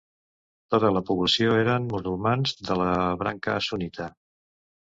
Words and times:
Tota 0.75 0.89
la 0.95 1.03
població 1.09 1.51
eren 1.65 1.85
musulmans 1.93 2.55
de 2.71 2.81
la 2.81 2.89
branca 3.23 3.59
sunnita. 3.69 4.13